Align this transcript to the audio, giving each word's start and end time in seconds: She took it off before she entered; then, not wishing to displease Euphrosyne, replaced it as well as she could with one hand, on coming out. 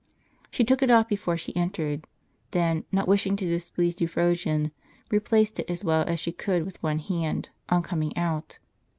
She 0.49 0.63
took 0.63 0.81
it 0.81 0.89
off 0.89 1.07
before 1.09 1.37
she 1.37 1.55
entered; 1.55 2.07
then, 2.49 2.85
not 2.91 3.07
wishing 3.07 3.35
to 3.35 3.45
displease 3.45 4.01
Euphrosyne, 4.01 4.71
replaced 5.11 5.59
it 5.59 5.69
as 5.69 5.83
well 5.85 6.03
as 6.07 6.19
she 6.19 6.31
could 6.31 6.65
with 6.65 6.81
one 6.81 6.97
hand, 6.97 7.49
on 7.69 7.83
coming 7.83 8.17
out. 8.17 8.57